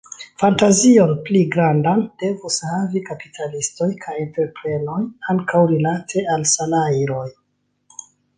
[0.43, 4.99] Fantazion pli grandan devus havi kapitalistoj kaj entreprenoj
[5.35, 7.29] ankaŭ rilate al salajroj.